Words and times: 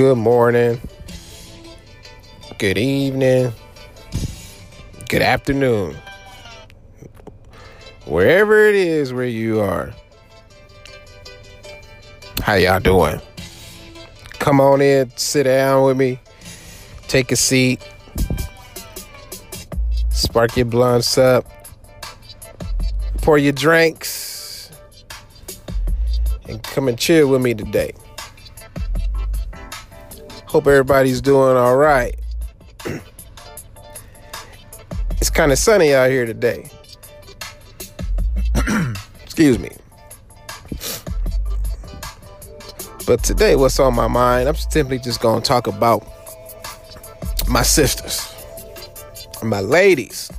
good 0.00 0.16
morning, 0.16 0.80
good 2.56 2.78
evening, 2.78 3.52
good 5.10 5.20
afternoon, 5.20 5.94
wherever 8.06 8.66
it 8.66 8.74
is 8.74 9.12
where 9.12 9.26
you 9.26 9.60
are. 9.60 9.92
How 12.40 12.54
y'all 12.54 12.80
doing? 12.80 13.20
Come 14.38 14.58
on 14.58 14.80
in, 14.80 15.12
sit 15.16 15.42
down 15.42 15.84
with 15.84 15.98
me, 15.98 16.18
take 17.06 17.30
a 17.30 17.36
seat, 17.36 17.86
spark 20.08 20.56
your 20.56 20.64
blunts 20.64 21.18
up, 21.18 21.44
pour 23.20 23.36
your 23.36 23.52
drinks, 23.52 24.70
and 26.48 26.62
come 26.62 26.88
and 26.88 26.98
chill 26.98 27.28
with 27.28 27.42
me 27.42 27.52
today. 27.52 27.92
Hope 30.50 30.66
everybody's 30.66 31.20
doing 31.20 31.56
all 31.56 31.76
right. 31.76 32.18
it's 35.12 35.30
kind 35.30 35.52
of 35.52 35.58
sunny 35.58 35.94
out 35.94 36.10
here 36.10 36.26
today. 36.26 36.68
Excuse 39.22 39.60
me. 39.60 39.70
But 43.06 43.22
today, 43.22 43.54
what's 43.54 43.78
on 43.78 43.94
my 43.94 44.08
mind? 44.08 44.48
I'm 44.48 44.56
simply 44.56 44.98
just 44.98 45.20
going 45.20 45.40
to 45.40 45.46
talk 45.46 45.68
about 45.68 46.04
my 47.48 47.62
sisters, 47.62 48.34
my 49.44 49.60
ladies. 49.60 50.32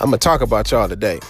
I'm 0.00 0.10
going 0.10 0.18
to 0.18 0.18
talk 0.18 0.40
about 0.40 0.68
y'all 0.72 0.88
today. 0.88 1.20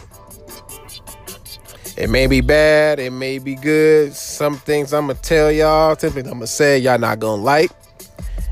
It 1.99 2.09
may 2.09 2.27
be 2.29 2.41
bad, 2.41 3.01
it 3.01 3.11
may 3.11 3.41
be 3.41 3.57
good. 3.57 4.15
Some 4.15 4.57
things 4.57 4.95
I'm 4.95 5.09
gonna 5.09 5.19
tell 5.19 5.51
y'all, 5.51 5.99
something 5.99 6.25
I'm 6.27 6.35
gonna 6.35 6.47
say 6.47 6.79
y'all 6.79 6.97
not 6.97 7.19
gonna 7.19 7.43
like. 7.43 7.73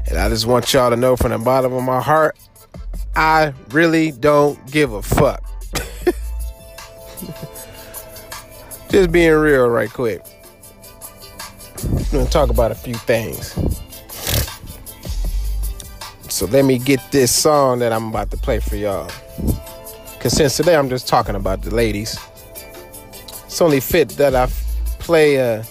And 0.08 0.18
I 0.18 0.28
just 0.28 0.46
want 0.46 0.72
y'all 0.72 0.90
to 0.90 0.96
know 0.96 1.14
from 1.14 1.30
the 1.30 1.38
bottom 1.38 1.72
of 1.72 1.84
my 1.84 2.00
heart, 2.00 2.36
I 3.14 3.54
really 3.70 4.10
don't 4.10 4.58
give 4.72 4.94
a 4.94 5.00
fuck. 5.00 5.44
just 8.88 9.12
being 9.12 9.34
real 9.34 9.68
right 9.68 9.92
quick. 9.92 10.22
I'm 11.84 12.02
gonna 12.10 12.26
talk 12.26 12.50
about 12.50 12.72
a 12.72 12.74
few 12.74 12.94
things. 12.94 13.52
So 16.28 16.46
let 16.46 16.64
me 16.64 16.78
get 16.78 17.00
this 17.12 17.30
song 17.30 17.78
that 17.78 17.92
I'm 17.92 18.08
about 18.08 18.32
to 18.32 18.36
play 18.36 18.58
for 18.58 18.74
y'all. 18.74 19.08
Cause 20.18 20.32
since 20.32 20.56
today 20.56 20.74
I'm 20.74 20.88
just 20.88 21.06
talking 21.06 21.36
about 21.36 21.62
the 21.62 21.72
ladies 21.72 22.18
it's 23.56 23.62
only 23.62 23.80
fit 23.80 24.10
that 24.18 24.34
I 24.34 24.48
play 24.98 25.36
a 25.36 25.64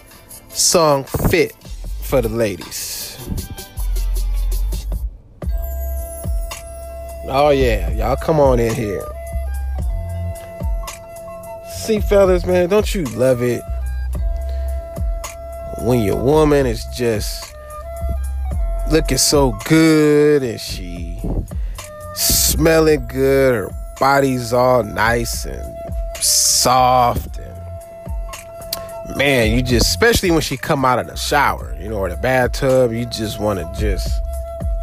song 0.50 1.03
fit 1.03 1.53
for 2.02 2.19
the 2.19 2.30
ladies. 2.30 3.16
Oh 7.28 7.52
yeah, 7.52 7.91
y'all 7.91 8.16
come 8.16 8.39
on 8.39 8.59
in 8.59 8.73
here. 8.73 9.06
See, 11.78 12.00
fellas, 12.00 12.44
man, 12.47 12.69
don't 12.69 12.95
you 12.95 13.03
love 13.03 13.44
it 13.44 13.61
when 15.81 16.02
your 16.02 16.19
woman 16.19 16.66
is 16.66 16.83
just 16.97 17.53
looking 18.91 19.19
so 19.19 19.56
good 19.66 20.41
and 20.41 20.59
she 20.59 21.22
smelling 22.16 23.08
good, 23.09 23.53
her 23.53 23.95
body's 24.00 24.53
all 24.53 24.81
nice 24.81 25.45
and 25.45 25.75
soft 26.19 27.34
man, 29.15 29.51
you 29.51 29.61
just 29.61 29.87
especially 29.87 30.31
when 30.31 30.41
she 30.41 30.57
come 30.57 30.83
out 30.85 30.99
of 30.99 31.07
the 31.07 31.15
shower, 31.15 31.75
you 31.79 31.89
know, 31.89 31.97
or 31.97 32.09
the 32.09 32.17
bathtub, 32.17 32.91
you 32.91 33.05
just 33.05 33.39
want 33.39 33.59
to 33.59 33.79
just 33.79 34.09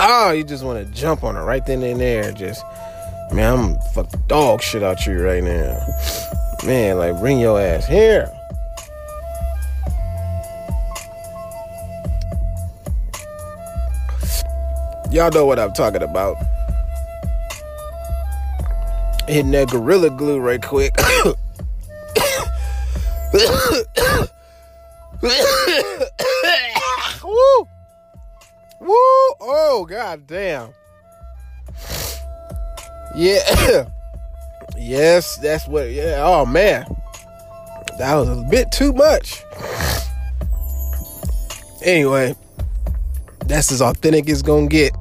oh, 0.01 0.33
you 0.33 0.45
just 0.45 0.65
want 0.65 0.85
to 0.85 0.93
jump 0.95 1.23
on 1.23 1.35
her 1.35 1.45
right 1.45 1.65
then 1.67 1.83
and 1.83 2.01
there. 2.01 2.33
Just 2.33 2.65
man, 3.33 3.53
I'm 3.53 3.79
fuck 3.95 4.11
the 4.11 4.19
dog 4.27 4.63
shit 4.63 4.83
out 4.83 5.07
you 5.07 5.23
right 5.23 5.43
now, 5.43 5.87
man. 6.65 6.99
Like 6.99 7.19
bring 7.19 7.39
your 7.39 7.61
ass 7.61 7.87
here. 7.87 8.31
Y'all 15.11 15.31
know 15.31 15.45
what 15.45 15.59
I'm 15.59 15.73
talking 15.75 16.03
about. 16.03 16.37
Hitting 19.29 19.51
that 19.51 19.69
gorilla 19.69 20.09
glue 20.11 20.41
right 20.41 20.63
quick. 20.63 20.97
Woo! 25.23 25.29
Woo! 28.81 28.89
Oh, 29.41 29.87
god 29.89 30.27
damn. 30.27 30.71
Yeah. 33.15 33.89
yes, 34.77 35.37
that's 35.37 35.69
what, 35.69 35.91
yeah. 35.91 36.23
Oh, 36.25 36.45
man. 36.45 36.87
That 37.99 38.17
was 38.17 38.29
a 38.31 38.43
bit 38.51 38.73
too 38.73 38.93
much. 38.93 39.45
Anyway, 41.83 42.35
that's 43.47 43.71
as 43.71 43.81
authentic 43.81 44.29
as 44.29 44.43
gonna 44.43 44.67
get. 44.67 44.93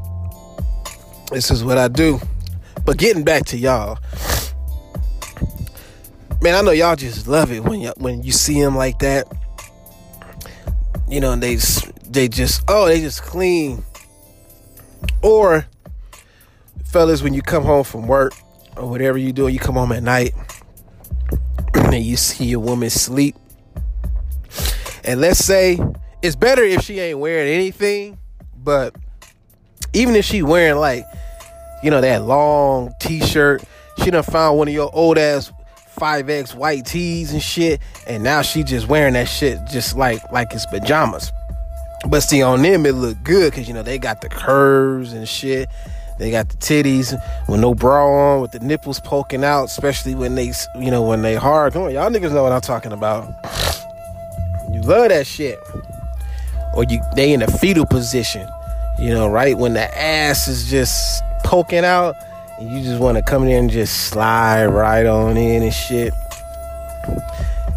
This 1.32 1.50
is 1.50 1.64
what 1.64 1.80
I 1.80 1.88
do. 1.88 2.20
But 2.86 2.98
getting 2.98 3.24
back 3.24 3.46
to 3.46 3.58
y'all, 3.58 3.98
man, 6.42 6.54
I 6.56 6.62
know 6.62 6.72
y'all 6.72 6.96
just 6.96 7.28
love 7.28 7.52
it 7.52 7.64
when 7.64 7.82
when 7.98 8.24
you 8.24 8.32
see 8.32 8.60
him 8.60 8.76
like 8.76 9.00
that 9.00 9.28
you 11.12 11.20
know, 11.20 11.36
they 11.36 11.58
they 12.08 12.30
just 12.30 12.64
oh 12.70 12.88
they 12.88 13.02
just 13.02 13.22
clean. 13.22 13.84
Or 15.22 15.68
fellas, 16.86 17.22
when 17.22 17.34
you 17.34 17.42
come 17.42 17.64
home 17.64 17.84
from 17.84 18.08
work 18.08 18.34
or 18.78 18.90
whatever 18.90 19.18
you 19.18 19.34
do, 19.34 19.50
you 19.50 19.60
come 19.60 19.76
home 19.76 19.92
at 19.92 20.04
night 20.04 20.34
and 21.74 22.04
you 22.04 22.16
see 22.16 22.46
your 22.46 22.62
woman 22.62 22.90
sleep. 22.90 23.36
And 25.04 25.20
let's 25.20 25.44
say 25.44 25.78
it's 26.22 26.38
better 26.38 26.64
if 26.64 26.82
she 26.84 27.00
ain't 27.00 27.20
wearing 27.20 27.52
anything, 27.52 28.18
but 28.56 28.96
even 29.94 30.16
if 30.16 30.24
she 30.24 30.44
wearing 30.44 30.80
like, 30.80 31.06
you 31.84 31.92
know, 31.92 32.00
that 32.00 32.24
long 32.24 32.94
t-shirt, 33.02 33.64
she 34.02 34.12
done 34.12 34.24
found 34.24 34.58
one 34.58 34.70
of 34.70 34.74
your 34.74 34.90
old 34.94 35.18
ass 35.18 35.52
5X 36.02 36.56
white 36.56 36.86
tees 36.86 37.32
and 37.32 37.42
shit, 37.42 37.80
and 38.08 38.24
now 38.24 38.42
she 38.42 38.64
just 38.64 38.88
wearing 38.88 39.14
that 39.14 39.28
shit 39.28 39.60
just 39.70 39.96
like 39.96 40.32
like 40.32 40.52
it's 40.52 40.66
pajamas. 40.66 41.32
But 42.10 42.22
see, 42.22 42.42
on 42.42 42.64
them 42.64 42.88
it 42.88 42.94
look 42.94 43.22
good 43.24 43.52
because 43.52 43.68
you 43.68 43.76
know 43.76 43.84
they 43.84 44.00
got 44.00 44.22
the 44.22 44.30
curves 44.30 45.14
and 45.14 45.30
shit. 45.30 45.70
They 46.18 46.30
got 46.30 46.50
the 46.50 46.58
titties 46.58 47.14
with 47.48 47.60
no 47.60 47.74
bra 47.74 48.06
on, 48.06 48.42
with 48.42 48.52
the 48.52 48.60
nipples 48.60 49.00
poking 49.00 49.44
out, 49.44 49.66
especially 49.66 50.14
when 50.14 50.36
they, 50.36 50.52
you 50.80 50.92
know, 50.92 51.02
when 51.02 51.24
they 51.24 51.36
hard. 51.36 51.76
On, 51.76 51.92
y'all 51.92 52.12
niggas 52.12 52.32
know 52.32 52.44
what 52.44 52.52
I'm 52.52 52.62
talking 52.62 52.92
about. 52.92 53.28
You 54.72 54.82
love 54.82 55.10
that 55.10 55.26
shit. 55.26 55.58
Or 56.76 56.84
you, 56.84 57.02
they 57.16 57.34
in 57.34 57.42
a 57.42 57.48
fetal 57.48 57.88
position, 57.88 58.48
you 59.00 59.10
know, 59.10 59.28
right 59.28 59.58
when 59.58 59.74
the 59.74 59.98
ass 59.98 60.48
is 60.48 60.70
just 60.70 61.24
poking 61.44 61.84
out 61.84 62.16
and 62.62 62.72
you 62.72 62.84
just 62.84 63.02
want 63.02 63.18
to 63.18 63.24
come 63.24 63.44
in 63.44 63.52
and 63.52 63.70
just 63.72 64.10
slide 64.10 64.68
right 64.68 65.06
on 65.06 65.36
in 65.36 65.64
and 65.64 65.74
shit. 65.74 66.14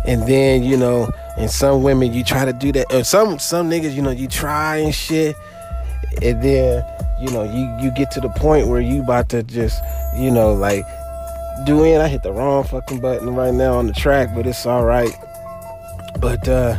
And 0.06 0.26
then, 0.28 0.62
you 0.62 0.76
know, 0.76 1.10
and 1.38 1.50
some 1.50 1.82
women 1.82 2.12
you 2.12 2.22
try 2.22 2.44
to 2.44 2.52
do 2.52 2.70
that 2.72 2.92
or 2.92 3.02
some 3.02 3.38
some 3.38 3.70
niggas, 3.70 3.94
you 3.94 4.02
know, 4.02 4.10
you 4.10 4.28
try 4.28 4.76
and 4.76 4.94
shit. 4.94 5.34
And 6.22 6.42
then, 6.42 6.84
you 7.18 7.30
know, 7.30 7.44
you 7.44 7.74
you 7.82 7.90
get 7.92 8.10
to 8.12 8.20
the 8.20 8.28
point 8.28 8.68
where 8.68 8.80
you 8.80 9.02
about 9.02 9.30
to 9.30 9.42
just, 9.42 9.82
you 10.16 10.30
know, 10.30 10.52
like 10.52 10.84
do 11.64 11.82
in. 11.82 12.02
I 12.02 12.08
hit 12.08 12.22
the 12.22 12.32
wrong 12.32 12.64
fucking 12.64 13.00
button 13.00 13.34
right 13.34 13.54
now 13.54 13.78
on 13.78 13.86
the 13.86 13.94
track, 13.94 14.34
but 14.34 14.46
it's 14.46 14.66
all 14.66 14.84
right. 14.84 15.14
But 16.20 16.46
uh 16.46 16.76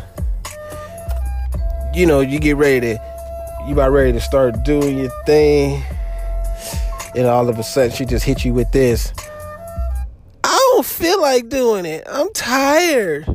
you 1.93 2.05
know, 2.05 2.19
you 2.19 2.39
get 2.39 2.57
ready 2.57 2.81
to 2.81 3.65
you 3.65 3.73
about 3.73 3.91
ready 3.91 4.11
to 4.11 4.21
start 4.21 4.63
doing 4.63 4.99
your 4.99 5.11
thing 5.25 5.83
and 7.15 7.27
all 7.27 7.49
of 7.49 7.57
a 7.57 7.63
sudden 7.63 7.91
she 7.91 8.05
just 8.05 8.25
hit 8.25 8.43
you 8.43 8.53
with 8.53 8.71
this. 8.71 9.13
I 10.43 10.71
don't 10.73 10.85
feel 10.85 11.21
like 11.21 11.49
doing 11.49 11.85
it. 11.85 12.03
I'm 12.09 12.31
tired. 12.33 13.25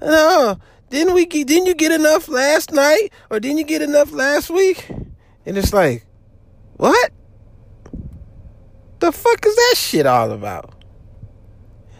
No, 0.00 0.58
didn't 0.90 1.14
we? 1.14 1.26
Get, 1.26 1.46
Didn't 1.46 1.66
you 1.66 1.74
get 1.74 1.92
enough 1.92 2.28
last 2.28 2.72
night, 2.72 3.10
or 3.30 3.40
didn't 3.40 3.58
you 3.58 3.64
get 3.64 3.82
enough 3.82 4.12
last 4.12 4.50
week? 4.50 4.88
And 5.44 5.56
it's 5.58 5.72
like, 5.72 6.06
what? 6.76 7.12
The 9.00 9.12
fuck 9.12 9.46
is 9.46 9.54
that 9.54 9.74
shit 9.76 10.06
all 10.06 10.32
about? 10.32 10.74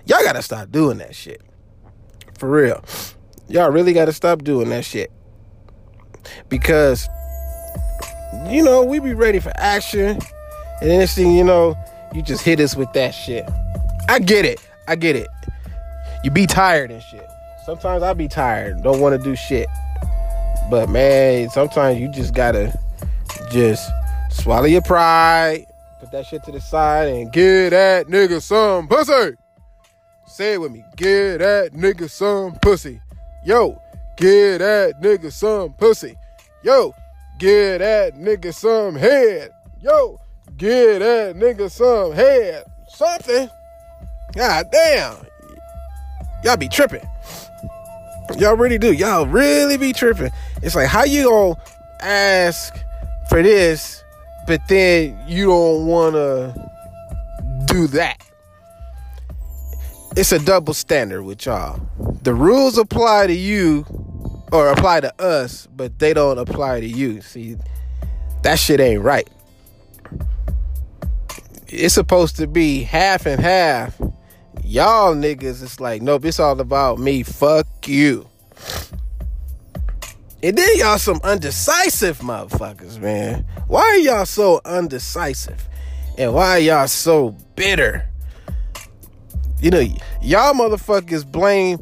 Y'all 0.07 0.23
gotta 0.25 0.43
stop 0.43 0.71
doing 0.71 0.99
that 0.99 1.15
shit. 1.15 1.43
For 2.39 2.49
real. 2.49 2.85
Y'all 3.49 3.71
really 3.71 3.93
gotta 3.93 4.13
stop 4.13 4.43
doing 4.43 4.69
that 4.71 4.85
shit. 4.85 5.13
Because, 6.49 7.09
you 8.47 8.63
know, 8.63 8.85
we 8.85 8.99
be 8.99 9.15
ready 9.15 9.39
for 9.39 9.53
action. 9.57 10.19
And 10.81 10.91
then 10.91 10.99
next 11.01 11.15
thing 11.15 11.33
you 11.33 11.45
know, 11.45 11.77
you 12.15 12.23
just 12.23 12.43
hit 12.43 12.61
us 12.61 12.77
with 12.77 12.93
that 12.93 13.13
shit. 13.13 13.49
I 14.09 14.19
get 14.19 14.45
it. 14.45 14.61
I 14.87 14.97
get 14.97 15.17
it. 15.17 15.29
You 16.25 16.31
be 16.31 16.47
tired 16.47 16.91
and 16.91 17.03
shit. 17.03 17.27
Sometimes 17.65 18.03
I 18.03 18.15
be 18.15 18.29
tired, 18.29 18.83
don't 18.83 19.01
want 19.01 19.17
to 19.17 19.23
do 19.23 19.37
shit. 19.37 19.69
But 20.71 20.89
man, 20.89 21.51
sometimes 21.51 22.01
you 22.01 22.11
just 22.11 22.35
gotta 22.35 22.73
just 23.51 23.91
swallow 24.31 24.65
your 24.65 24.83
pride, 24.83 25.67
put 26.01 26.11
that 26.13 26.27
shit 26.27 26.43
to 26.45 26.53
the 26.53 26.61
side, 26.61 27.09
and 27.09 27.33
give 27.33 27.73
that 27.73 28.07
nigga 28.07 28.41
some 28.41 28.89
pussy. 28.89 29.37
Say 30.27 30.55
it 30.55 30.61
with 30.61 30.73
me. 30.73 30.85
Give 30.97 31.39
that 31.41 31.73
nigga 31.73 32.09
some 32.09 32.55
pussy. 32.61 33.01
Yo, 33.45 33.81
give 34.17 34.61
that 34.61 35.01
nigga 35.03 35.33
some 35.33 35.73
pussy. 35.75 36.17
Yo, 36.63 36.95
give 37.39 37.81
that 37.81 38.15
nigga 38.15 38.55
some 38.55 38.95
head. 38.95 39.51
Yo, 39.83 40.19
give 40.59 40.99
that 41.01 41.37
nigga 41.37 41.71
some 41.71 42.13
head. 42.13 42.65
Something. 42.89 43.49
God 44.35 44.67
damn. 44.71 45.17
Y'all 46.45 46.57
be 46.57 46.69
tripping. 46.69 47.07
Y'all 48.37 48.57
really 48.57 48.79
do. 48.79 48.93
Y'all 48.93 49.27
really 49.27 49.77
be 49.77 49.93
tripping. 49.93 50.31
It's 50.63 50.75
like 50.75 50.89
how 50.89 51.05
you 51.05 51.25
gonna 51.25 51.57
ask 52.01 52.75
for 53.29 53.43
this, 53.43 54.03
but 54.47 54.61
then 54.69 55.19
you 55.27 55.47
don't 55.47 55.87
wanna 55.87 56.53
do 57.67 57.87
that. 57.89 58.19
It's 60.17 60.33
a 60.33 60.39
double 60.39 60.75
standard 60.75 61.23
with 61.23 61.47
y'all. 61.47 61.81
The 62.23 62.35
rules 62.35 62.77
apply 62.77 63.29
to 63.29 63.35
you 63.35 63.87
or 64.53 64.69
apply 64.69 65.01
to 65.01 65.23
us, 65.23 65.69
but 65.75 65.99
they 65.99 66.13
don't 66.13 66.39
apply 66.39 66.81
to 66.81 66.87
you. 66.87 67.21
See, 67.21 67.57
that 68.43 68.59
shit 68.59 68.81
ain't 68.81 69.03
right. 69.03 69.29
It's 71.71 71.95
supposed 71.95 72.37
to 72.37 72.47
be 72.47 72.83
half 72.83 73.27
and 73.27 73.41
half 73.41 74.01
Y'all 74.69 75.15
niggas, 75.15 75.63
it's 75.63 75.81
like, 75.81 76.03
nope, 76.03 76.27
it's 76.27 76.39
all 76.39 76.61
about 76.61 76.99
me. 76.99 77.23
Fuck 77.23 77.67
you. 77.87 78.29
And 80.43 80.59
then 80.59 80.69
y'all 80.77 80.99
some 80.99 81.21
undecisive 81.25 82.19
motherfuckers, 82.19 82.99
man. 83.01 83.47
Why 83.67 83.81
are 83.81 83.97
y'all 83.97 84.27
so 84.27 84.61
undecisive? 84.67 85.67
And 86.19 86.35
why 86.35 86.51
are 86.51 86.59
y'all 86.59 86.87
so 86.87 87.31
bitter? 87.57 88.09
You 89.61 89.71
know, 89.71 89.81
y'all 90.21 90.53
motherfuckers 90.53 91.25
blame 91.31 91.79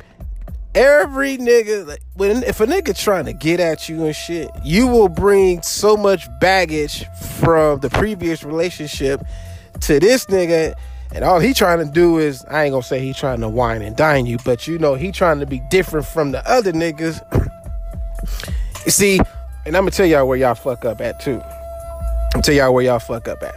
every 0.74 1.38
nigga. 1.38 1.98
When 2.14 2.44
if 2.44 2.60
a 2.60 2.66
nigga 2.66 2.96
trying 2.96 3.24
to 3.24 3.32
get 3.32 3.58
at 3.58 3.88
you 3.88 4.04
and 4.04 4.14
shit, 4.14 4.48
you 4.64 4.86
will 4.86 5.08
bring 5.08 5.60
so 5.62 5.96
much 5.96 6.24
baggage 6.40 7.04
from 7.40 7.80
the 7.80 7.90
previous 7.90 8.44
relationship 8.44 9.20
to 9.82 10.00
this 10.00 10.26
nigga 10.26 10.74
and 11.14 11.24
all 11.24 11.38
he 11.38 11.54
trying 11.54 11.78
to 11.78 11.84
do 11.84 12.18
is, 12.18 12.44
I 12.46 12.64
ain't 12.64 12.72
gonna 12.72 12.82
say 12.82 13.00
he 13.00 13.12
trying 13.12 13.40
to 13.40 13.48
wine 13.48 13.82
and 13.82 13.96
dine 13.96 14.26
you, 14.26 14.38
but 14.44 14.66
you 14.66 14.78
know, 14.78 14.94
he 14.94 15.12
trying 15.12 15.40
to 15.40 15.46
be 15.46 15.60
different 15.70 16.06
from 16.06 16.32
the 16.32 16.46
other 16.48 16.72
niggas. 16.72 17.20
you 18.84 18.90
see, 18.90 19.18
and 19.64 19.76
I'm 19.76 19.82
gonna 19.82 19.92
tell 19.92 20.06
y'all 20.06 20.26
where 20.26 20.36
y'all 20.36 20.54
fuck 20.54 20.84
up 20.84 21.00
at 21.00 21.20
too. 21.20 21.40
I'm 22.34 22.42
tell 22.42 22.54
y'all 22.54 22.74
where 22.74 22.84
y'all 22.84 22.98
fuck 22.98 23.28
up 23.28 23.42
at. 23.42 23.54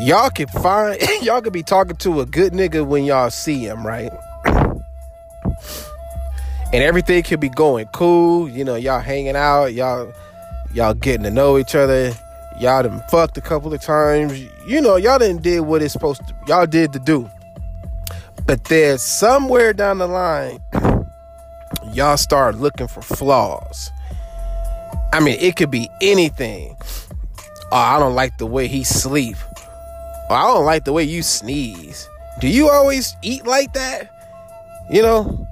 Y'all 0.00 0.30
can 0.30 0.46
find, 0.46 1.00
y'all 1.22 1.42
could 1.42 1.52
be 1.52 1.64
talking 1.64 1.96
to 1.96 2.20
a 2.20 2.26
good 2.26 2.52
nigga 2.52 2.86
when 2.86 3.04
y'all 3.04 3.30
see 3.30 3.58
him, 3.58 3.86
right? 3.86 4.12
And 6.70 6.82
everything 6.82 7.22
could 7.22 7.40
be 7.40 7.48
going 7.48 7.86
cool, 7.94 8.46
you 8.46 8.62
know, 8.62 8.74
y'all 8.74 9.00
hanging 9.00 9.36
out, 9.36 9.72
y'all, 9.72 10.12
y'all 10.74 10.92
getting 10.92 11.22
to 11.22 11.30
know 11.30 11.56
each 11.56 11.74
other 11.74 12.12
Y'all 12.60 12.82
done 12.82 13.02
fucked 13.08 13.38
a 13.38 13.40
couple 13.40 13.72
of 13.72 13.80
times. 13.80 14.40
You 14.66 14.80
know, 14.80 14.96
y'all 14.96 15.18
didn't 15.18 15.42
did 15.42 15.60
what 15.60 15.80
it's 15.80 15.92
supposed 15.92 16.26
to. 16.26 16.34
Y'all 16.48 16.66
did 16.66 16.92
to 16.92 16.98
do. 16.98 17.30
But 18.46 18.64
there's 18.64 19.02
somewhere 19.02 19.72
down 19.72 19.98
the 19.98 20.08
line, 20.08 20.60
y'all 21.92 22.16
start 22.16 22.56
looking 22.56 22.88
for 22.88 23.02
flaws. 23.02 23.90
I 25.12 25.20
mean, 25.20 25.38
it 25.40 25.54
could 25.54 25.70
be 25.70 25.88
anything. 26.00 26.76
Oh, 27.70 27.76
I 27.76 27.98
don't 27.98 28.14
like 28.14 28.38
the 28.38 28.46
way 28.46 28.66
he 28.66 28.82
sleep. 28.82 29.36
Or 30.28 30.36
I 30.36 30.42
don't 30.42 30.64
like 30.64 30.84
the 30.84 30.92
way 30.92 31.04
you 31.04 31.22
sneeze. 31.22 32.08
Do 32.40 32.48
you 32.48 32.68
always 32.68 33.16
eat 33.22 33.46
like 33.46 33.72
that? 33.74 34.10
You 34.90 35.02
know, 35.02 35.46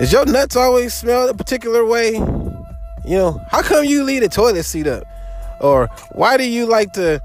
is 0.00 0.12
your 0.12 0.26
nuts 0.26 0.56
always 0.56 0.94
smell 0.94 1.28
a 1.28 1.34
particular 1.34 1.84
way? 1.84 2.12
You 2.12 3.16
know, 3.16 3.40
how 3.48 3.62
come 3.62 3.84
you 3.84 4.04
leave 4.04 4.22
the 4.22 4.28
toilet 4.28 4.64
seat 4.64 4.86
up? 4.86 5.04
Or 5.60 5.88
why 6.12 6.36
do 6.36 6.44
you 6.44 6.66
like 6.66 6.92
to 6.94 7.22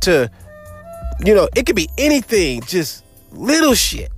to 0.00 0.30
you 1.24 1.34
know 1.34 1.48
it 1.56 1.66
could 1.66 1.76
be 1.76 1.88
anything 1.98 2.60
just 2.62 3.04
little 3.32 3.74
shit. 3.74 4.10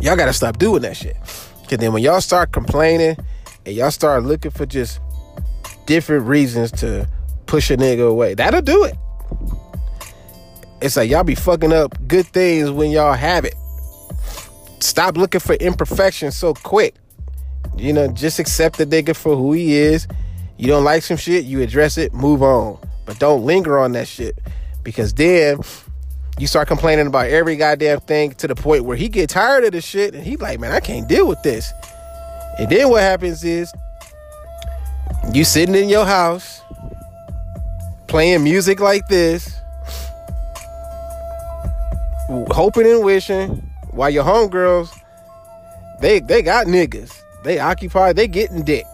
Y'all 0.00 0.16
gotta 0.16 0.32
stop 0.32 0.58
doing 0.58 0.82
that 0.82 0.96
shit. 0.96 1.16
Because 1.62 1.78
then 1.78 1.92
when 1.92 2.02
y'all 2.02 2.20
start 2.20 2.52
complaining 2.52 3.16
and 3.66 3.74
y'all 3.74 3.90
start 3.90 4.24
looking 4.24 4.50
for 4.50 4.66
just 4.66 5.00
different 5.86 6.26
reasons 6.26 6.70
to 6.70 7.08
push 7.46 7.70
a 7.70 7.76
nigga 7.76 8.08
away 8.08 8.34
that'll 8.34 8.62
do 8.62 8.84
it. 8.84 8.96
It's 10.80 10.96
like 10.96 11.10
y'all 11.10 11.24
be 11.24 11.34
fucking 11.34 11.72
up 11.72 11.96
good 12.06 12.26
things 12.26 12.70
when 12.70 12.90
y'all 12.90 13.14
have 13.14 13.44
it. 13.44 13.54
Stop 14.80 15.16
looking 15.16 15.40
for 15.40 15.54
imperfection 15.54 16.30
so 16.30 16.54
quick. 16.54 16.94
You 17.76 17.92
know 17.92 18.08
just 18.08 18.38
accept 18.38 18.78
the 18.78 18.86
nigga 18.86 19.16
for 19.16 19.36
who 19.36 19.52
he 19.52 19.74
is 19.76 20.06
you 20.58 20.66
don't 20.66 20.84
like 20.84 21.02
some 21.02 21.16
shit, 21.16 21.44
you 21.44 21.62
address 21.62 21.96
it, 21.98 22.12
move 22.12 22.42
on. 22.42 22.78
But 23.06 23.18
don't 23.18 23.44
linger 23.44 23.78
on 23.78 23.92
that 23.92 24.08
shit 24.08 24.38
because 24.82 25.14
then 25.14 25.60
you 26.38 26.46
start 26.46 26.68
complaining 26.68 27.06
about 27.06 27.28
every 27.28 27.56
goddamn 27.56 28.00
thing 28.00 28.32
to 28.32 28.46
the 28.46 28.54
point 28.54 28.84
where 28.84 28.96
he 28.96 29.08
get 29.08 29.30
tired 29.30 29.64
of 29.64 29.72
the 29.72 29.80
shit 29.80 30.14
and 30.14 30.22
he 30.22 30.36
like, 30.36 30.60
man, 30.60 30.72
I 30.72 30.80
can't 30.80 31.08
deal 31.08 31.26
with 31.26 31.42
this. 31.42 31.72
And 32.58 32.68
then 32.68 32.90
what 32.90 33.00
happens 33.02 33.44
is 33.44 33.72
you 35.32 35.44
sitting 35.44 35.74
in 35.74 35.88
your 35.88 36.04
house 36.04 36.60
playing 38.08 38.42
music 38.42 38.80
like 38.80 39.06
this, 39.08 39.54
hoping 42.50 42.86
and 42.86 43.04
wishing 43.04 43.48
while 43.90 44.10
your 44.10 44.24
homegirls 44.24 44.92
they 46.00 46.20
they 46.20 46.42
got 46.42 46.66
niggas. 46.66 47.22
They 47.44 47.58
occupy, 47.58 48.12
they 48.12 48.28
getting 48.28 48.62
dick. 48.62 48.84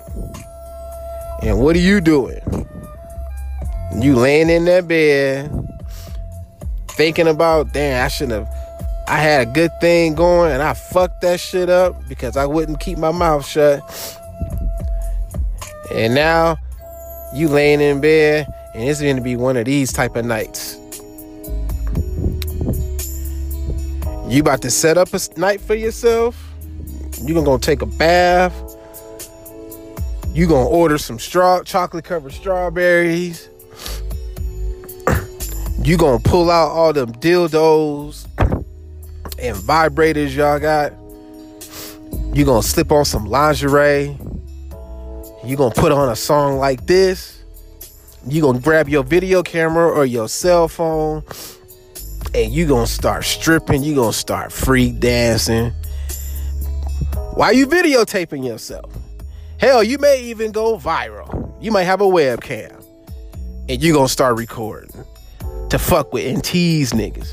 And 1.45 1.61
what 1.61 1.77
are 1.77 1.81
you 1.81 2.01
doing? 2.01 2.41
You 4.01 4.17
laying 4.17 4.49
in 4.49 4.65
that 4.65 4.89
bed, 4.89 5.53
thinking 6.89 7.29
about, 7.29 7.75
damn, 7.75 8.03
I 8.03 8.09
should 8.09 8.31
have. 8.31 8.49
I 9.07 9.19
had 9.19 9.49
a 9.49 9.51
good 9.53 9.71
thing 9.79 10.15
going 10.15 10.53
and 10.53 10.63
I 10.63 10.73
fucked 10.73 11.21
that 11.21 11.39
shit 11.39 11.69
up 11.69 11.95
because 12.09 12.39
I 12.39 12.47
wouldn't 12.47 12.81
keep 12.81 12.97
my 12.97 13.13
mouth 13.13 13.47
shut. 13.47 13.83
And 15.93 16.15
now 16.15 16.57
you 17.35 17.49
laying 17.49 17.83
in 17.83 18.01
bed 18.01 18.47
and 18.75 18.89
it's 18.89 19.03
going 19.03 19.17
to 19.17 19.23
be 19.23 19.37
one 19.37 19.59
of 19.59 19.67
these 19.67 19.93
type 19.93 20.17
of 20.17 20.25
nights. 20.25 20.79
You 24.29 24.41
about 24.41 24.63
to 24.63 24.71
set 24.71 24.97
up 24.97 25.13
a 25.13 25.21
night 25.37 25.61
for 25.61 25.75
yourself. 25.75 26.43
You 27.23 27.35
gonna 27.35 27.45
go 27.45 27.59
take 27.59 27.83
a 27.83 27.87
bath 27.87 28.74
you 30.35 30.49
gonna 30.49 30.69
order 30.69 30.99
some 30.99 31.21
straw 31.21 31.63
chocolate 31.63 32.05
covered 32.05 32.33
strawberries. 32.33 33.49
you 35.81 35.97
gonna 35.97 36.19
pull 36.19 36.51
out 36.51 36.71
all 36.71 36.93
them 36.93 37.13
dildos 37.13 38.27
and 39.39 39.57
vibrators 39.57 40.35
y'all 40.35 40.59
got. 40.59 40.93
You 42.37 42.45
gonna 42.45 42.65
slip 42.65 42.91
on 42.91 43.05
some 43.05 43.27
lingerie. 43.27 44.19
You 45.45 45.57
gonna 45.57 45.75
put 45.75 45.93
on 45.93 46.09
a 46.09 46.17
song 46.17 46.59
like 46.59 46.85
this. 46.85 47.45
You 48.27 48.43
gonna 48.43 48.59
grab 48.59 48.89
your 48.89 49.05
video 49.05 49.45
camera 49.45 49.89
or 49.89 50.05
your 50.05 50.29
cell 50.29 50.67
phone 50.67 51.23
and 52.35 52.53
you 52.53 52.67
gonna 52.67 52.89
start 52.89 53.25
stripping. 53.25 53.85
You 53.85 53.95
gonna 53.95 54.13
start 54.13 54.51
freak 54.51 54.99
dancing. 54.99 55.71
Why 57.35 57.53
you 57.53 57.69
videotaping 57.69 58.45
yourself? 58.45 59.04
Hell, 59.59 59.83
you 59.83 59.99
may 59.99 60.23
even 60.23 60.53
go 60.53 60.77
viral. 60.79 61.55
You 61.63 61.71
might 61.71 61.85
have 61.85 62.01
a 62.01 62.05
webcam 62.05 62.85
and 63.69 63.83
you're 63.83 63.95
gonna 63.95 64.09
start 64.09 64.37
recording 64.37 64.91
to 65.71 65.79
fuck 65.79 66.13
with 66.13 66.27
and 66.27 66.45
tease 66.45 66.93
niggas. 66.93 67.33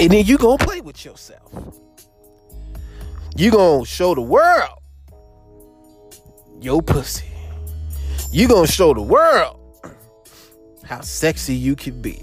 And 0.00 0.10
then 0.10 0.24
you 0.24 0.38
gonna 0.38 0.64
play 0.64 0.80
with 0.80 1.04
yourself. 1.04 1.52
You 3.36 3.50
gonna 3.50 3.84
show 3.84 4.14
the 4.14 4.22
world 4.22 4.80
your 6.60 6.80
pussy. 6.80 7.26
You 8.30 8.48
gonna 8.48 8.66
show 8.66 8.94
the 8.94 9.02
world 9.02 9.60
how 10.84 11.00
sexy 11.02 11.54
you 11.54 11.76
can 11.76 12.00
be. 12.00 12.22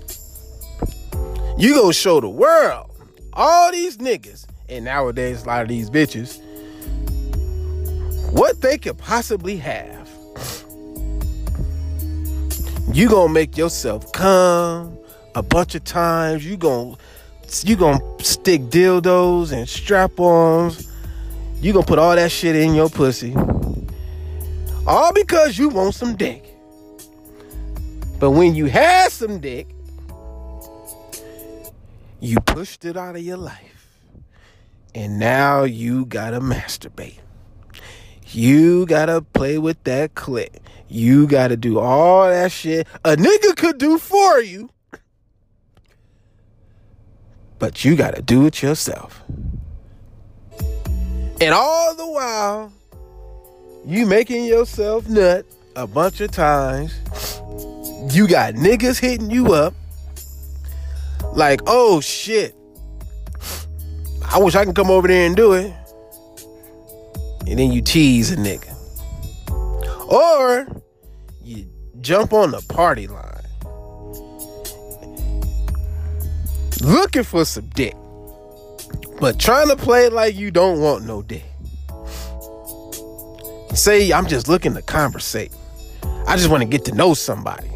You 1.58 1.76
gonna 1.76 1.94
show 1.94 2.20
the 2.20 2.30
world 2.30 2.92
all 3.34 3.72
these 3.72 3.98
niggas, 3.98 4.48
and 4.68 4.86
nowadays 4.86 5.44
a 5.44 5.48
lot 5.48 5.62
of 5.62 5.68
these 5.68 5.90
bitches 5.90 6.42
what 8.32 8.62
they 8.62 8.78
could 8.78 8.98
possibly 8.98 9.58
have. 9.58 10.10
You 12.94 13.08
gonna 13.08 13.32
make 13.32 13.58
yourself 13.58 14.12
come 14.12 14.98
a 15.36 15.42
bunch 15.42 15.76
of 15.76 15.84
times. 15.84 16.46
You 16.46 16.58
gonna 16.58 16.96
you 17.64 17.76
gonna 17.76 18.02
stick 18.22 18.62
dildos 18.64 19.52
and 19.52 19.68
strap-ons. 19.68 20.92
You 21.62 21.74
gonna 21.74 21.86
put 21.86 22.00
all 22.00 22.16
that 22.16 22.32
shit 22.32 22.56
in 22.56 22.74
your 22.74 22.90
pussy. 22.90 23.36
All 24.88 25.14
because 25.14 25.58
you 25.58 25.70
want 25.70 25.96
some 25.96 26.16
dick. 26.16 26.44
But 28.20 28.32
when 28.32 28.56
you 28.56 28.66
had 28.66 29.12
some 29.12 29.40
dick, 29.40 29.68
you 32.20 32.40
pushed 32.42 32.86
it 32.86 32.98
out 32.98 33.16
of 33.16 33.22
your 33.22 33.38
life. 33.38 33.98
And 34.94 35.20
now 35.20 35.64
you 35.64 36.06
gotta 36.06 36.40
masturbate. 36.40 37.20
You 38.34 38.86
gotta 38.86 39.22
play 39.22 39.58
with 39.58 39.84
that 39.84 40.16
clit. 40.16 40.50
You 40.88 41.28
gotta 41.28 41.58
do 41.58 41.80
all 41.80 42.28
that 42.30 42.52
shit 42.52 42.88
a 43.04 43.16
nigga 43.16 43.56
could 43.56 43.78
do 43.78 43.98
for 43.98 44.42
you. 44.42 44.70
But 47.60 47.84
you 47.84 47.96
gotta 47.96 48.22
do 48.22 48.46
it 48.46 48.62
yourself. 48.62 49.22
And 51.42 51.54
all 51.54 51.96
the 51.96 52.08
while, 52.08 52.74
you 53.86 54.06
making 54.06 54.46
yourself 54.46 55.10
nut 55.10 55.46
a 55.76 55.88
bunch 55.88 56.22
of 56.22 56.32
times. 56.32 56.94
You 58.16 58.28
got 58.28 58.54
niggas 58.54 59.00
hitting 59.00 59.30
you 59.30 59.54
up. 59.54 59.74
Like, 61.34 61.62
oh 61.68 62.00
shit. 62.02 62.56
I 64.24 64.38
wish 64.40 64.56
I 64.56 64.64
can 64.64 64.74
come 64.74 64.90
over 64.90 65.08
there 65.08 65.26
and 65.26 65.36
do 65.36 65.54
it. 65.54 65.74
And 67.48 67.60
then 67.60 67.72
you 67.72 67.82
tease 67.82 68.32
a 68.32 68.36
nigga. 68.36 68.76
Or 70.08 70.68
you 71.44 71.68
jump 72.02 72.34
on 72.34 72.52
the 72.52 72.62
party 72.62 73.08
line. 73.08 73.28
Looking 76.82 77.24
for 77.24 77.46
some 77.46 77.68
dick. 77.70 77.96
But 79.20 79.40
trying 79.40 79.70
to 79.70 79.76
play 79.76 80.10
like 80.10 80.36
you 80.36 80.52
don't 80.52 80.80
want 80.80 81.06
no 81.06 81.22
dick. 81.22 81.44
Say, 83.76 84.12
I'm 84.12 84.28
just 84.28 84.48
looking 84.48 84.74
to 84.74 84.82
conversate. 84.82 85.52
I 86.28 86.36
just 86.36 86.50
want 86.50 86.62
to 86.64 86.68
get 86.68 86.86
to 86.86 86.96
know 86.96 87.14
somebody. 87.14 87.70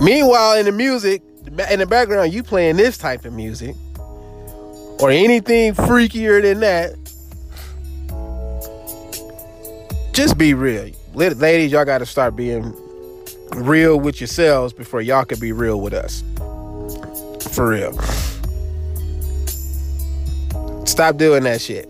Meanwhile, 0.00 0.58
in 0.58 0.66
the 0.66 0.72
music, 0.72 1.22
in 1.70 1.78
the 1.78 1.86
background, 1.86 2.32
you 2.32 2.42
playing 2.42 2.76
this 2.76 2.98
type 2.98 3.24
of 3.24 3.32
music 3.32 3.74
or 5.00 5.10
anything 5.10 5.74
freakier 5.74 6.40
than 6.42 6.60
that. 6.60 6.94
Just 10.12 10.38
be 10.38 10.54
real. 10.54 10.90
Ladies, 11.14 11.72
y'all 11.72 11.84
got 11.84 11.98
to 11.98 12.06
start 12.06 12.36
being 12.36 12.74
real 13.54 13.98
with 13.98 14.20
yourselves 14.20 14.72
before 14.72 15.00
y'all 15.00 15.24
can 15.24 15.38
be 15.38 15.52
real 15.52 15.80
with 15.80 15.92
us. 15.92 16.22
For 17.52 17.68
real. 17.68 17.92
Stop 20.86 21.16
doing 21.18 21.42
that 21.44 21.60
shit. 21.60 21.88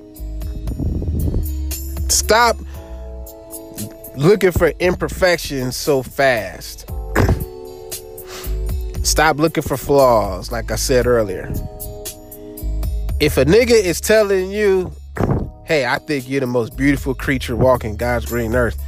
Stop 2.11 2.57
looking 4.17 4.51
for 4.51 4.73
imperfections 4.81 5.77
so 5.77 6.03
fast. 6.03 6.91
Stop 9.05 9.39
looking 9.39 9.63
for 9.63 9.77
flaws, 9.77 10.51
like 10.51 10.71
I 10.71 10.77
said 10.77 11.07
earlier. 11.07 11.53
If 13.19 13.39
a 13.39 13.47
nigga 13.47 13.71
is 13.71 13.99
telling 13.99 14.51
you, 14.51 14.93
hey, 15.65 15.87
I 15.87 15.99
think 15.99 16.29
you're 16.29 16.41
the 16.41 16.47
most 16.47 16.77
beautiful 16.77 17.15
creature 17.15 17.57
walking 17.57 17.97
God's 17.97 18.27
green 18.27 18.55
earth, 18.55 18.79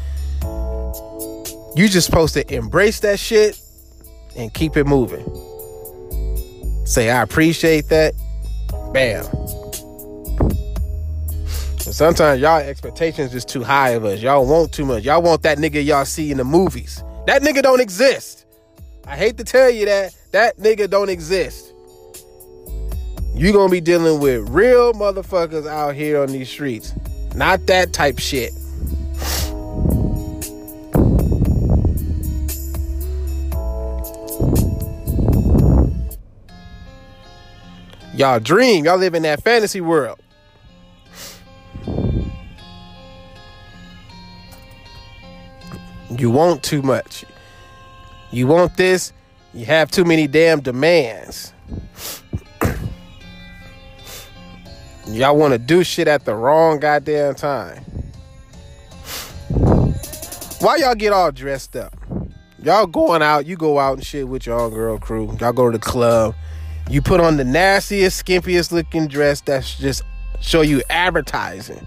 you 1.75 1.89
just 1.89 2.05
supposed 2.05 2.35
to 2.35 2.55
embrace 2.55 3.01
that 3.01 3.19
shit 3.19 3.59
and 4.37 4.53
keep 4.53 4.77
it 4.77 4.85
moving. 4.85 5.25
Say, 6.85 7.09
I 7.09 7.23
appreciate 7.23 7.89
that. 7.89 8.13
Bam. 8.93 9.25
But 11.77 11.95
sometimes 11.95 12.43
y'all 12.43 12.59
expectations 12.59 13.35
is 13.35 13.47
too 13.47 13.65
high 13.65 13.91
of 13.91 14.05
us. 14.05 14.21
Y'all 14.21 14.47
want 14.47 14.73
too 14.73 14.85
much. 14.85 15.05
Y'all 15.05 15.23
want 15.23 15.41
that 15.45 15.57
nigga 15.57 15.83
y'all 15.83 16.05
see 16.05 16.31
in 16.31 16.37
the 16.37 16.45
movies. 16.45 17.03
That 17.27 17.41
nigga 17.41 17.63
don't 17.63 17.81
exist. 17.81 18.45
I 19.07 19.17
hate 19.17 19.39
to 19.39 19.45
tell 19.45 19.71
you 19.71 19.87
that. 19.87 20.15
That 20.33 20.59
nigga 20.59 20.91
don't 20.91 21.09
exist. 21.09 21.73
You 23.38 23.52
gonna 23.52 23.71
be 23.71 23.80
dealing 23.80 24.18
with 24.18 24.49
real 24.49 24.92
motherfuckers 24.95 25.64
out 25.64 25.95
here 25.95 26.21
on 26.21 26.26
these 26.26 26.49
streets. 26.49 26.92
Not 27.37 27.64
that 27.68 27.92
type 27.92 28.18
shit. 28.18 28.52
Y'all 38.12 38.40
dream. 38.40 38.85
Y'all 38.85 38.99
live 38.99 39.14
in 39.14 39.23
that 39.23 39.40
fantasy 39.45 39.80
world. 39.80 40.18
You 46.11 46.33
want 46.33 46.64
too 46.64 46.83
much. 46.83 47.25
You 48.33 48.49
want 48.49 48.76
this, 48.76 49.12
you 49.54 49.64
have 49.66 49.92
too 49.92 50.04
many 50.04 50.26
damn 50.26 50.61
demands. 50.61 51.52
Y'all 55.11 55.37
want 55.37 55.53
to 55.53 55.59
do 55.59 55.83
shit 55.83 56.07
at 56.07 56.27
the 56.27 56.35
wrong 56.35 56.79
goddamn 56.79 57.35
time. 57.35 57.83
Why 60.61 60.77
y'all 60.77 60.95
get 60.95 61.15
all 61.15 61.33
dressed 61.33 61.77
up? 61.77 61.95
Y'all 62.62 62.87
going 62.87 63.23
out, 63.23 63.47
you 63.47 63.57
go 63.57 63.79
out 63.79 63.95
and 63.95 64.05
shit 64.05 64.29
with 64.29 64.45
your 64.45 64.61
own 64.61 64.71
girl 64.71 64.99
crew. 64.99 65.35
Y'all 65.41 65.55
go 65.55 65.71
to 65.71 65.79
the 65.79 65.83
club. 65.83 66.35
You 66.91 67.00
put 67.00 67.21
on 67.21 67.38
the 67.38 67.45
nastiest, 67.45 68.25
skimpiest 68.25 68.71
looking 68.71 69.09
dress 69.09 69.41
that's 69.41 69.79
just 69.79 70.03
show 70.41 70.61
you 70.61 70.83
advertising. 70.91 71.87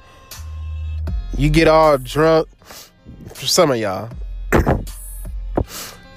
You 1.37 1.49
get 1.49 1.67
all 1.67 1.99
drunk 1.99 2.47
for 3.33 3.45
some 3.45 3.69
of 3.69 3.77
y'all. 3.77 4.09